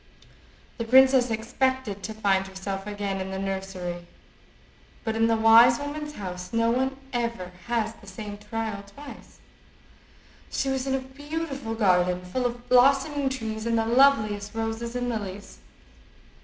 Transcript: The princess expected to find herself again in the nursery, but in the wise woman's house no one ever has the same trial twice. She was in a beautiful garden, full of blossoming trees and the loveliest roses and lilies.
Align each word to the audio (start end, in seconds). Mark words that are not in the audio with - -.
The 0.79 0.83
princess 0.83 1.29
expected 1.29 2.01
to 2.01 2.13
find 2.15 2.47
herself 2.47 2.87
again 2.87 3.21
in 3.21 3.29
the 3.29 3.37
nursery, 3.37 4.07
but 5.03 5.15
in 5.15 5.27
the 5.27 5.35
wise 5.37 5.77
woman's 5.77 6.13
house 6.13 6.51
no 6.51 6.71
one 6.71 6.97
ever 7.13 7.51
has 7.67 7.93
the 7.93 8.07
same 8.07 8.39
trial 8.39 8.81
twice. 8.81 9.37
She 10.49 10.69
was 10.69 10.87
in 10.87 10.95
a 10.95 11.01
beautiful 11.01 11.75
garden, 11.75 12.25
full 12.25 12.47
of 12.47 12.67
blossoming 12.67 13.29
trees 13.29 13.67
and 13.67 13.77
the 13.77 13.85
loveliest 13.85 14.55
roses 14.55 14.95
and 14.95 15.07
lilies. 15.07 15.59